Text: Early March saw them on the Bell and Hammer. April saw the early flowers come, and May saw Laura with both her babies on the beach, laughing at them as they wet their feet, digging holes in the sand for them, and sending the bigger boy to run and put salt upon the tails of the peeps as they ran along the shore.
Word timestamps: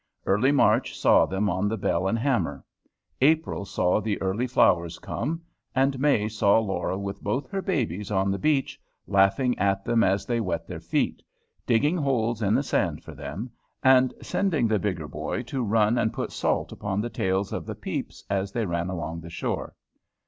Early 0.25 0.51
March 0.51 0.97
saw 0.97 1.27
them 1.27 1.47
on 1.47 1.67
the 1.67 1.77
Bell 1.77 2.07
and 2.07 2.17
Hammer. 2.17 2.65
April 3.21 3.65
saw 3.65 4.01
the 4.01 4.19
early 4.19 4.47
flowers 4.47 4.97
come, 4.97 5.43
and 5.75 5.99
May 5.99 6.27
saw 6.27 6.57
Laura 6.57 6.97
with 6.97 7.21
both 7.21 7.47
her 7.51 7.61
babies 7.61 8.09
on 8.09 8.31
the 8.31 8.39
beach, 8.39 8.81
laughing 9.05 9.55
at 9.59 9.85
them 9.85 10.03
as 10.03 10.25
they 10.25 10.41
wet 10.41 10.65
their 10.65 10.79
feet, 10.79 11.21
digging 11.67 11.97
holes 11.97 12.41
in 12.41 12.55
the 12.55 12.63
sand 12.63 13.03
for 13.03 13.13
them, 13.13 13.51
and 13.83 14.11
sending 14.23 14.67
the 14.67 14.79
bigger 14.79 15.07
boy 15.07 15.43
to 15.43 15.61
run 15.63 15.99
and 15.99 16.13
put 16.13 16.31
salt 16.31 16.71
upon 16.71 16.99
the 16.99 17.09
tails 17.11 17.53
of 17.53 17.67
the 17.67 17.75
peeps 17.75 18.23
as 18.27 18.51
they 18.51 18.65
ran 18.65 18.89
along 18.89 19.21
the 19.21 19.29
shore. 19.29 19.75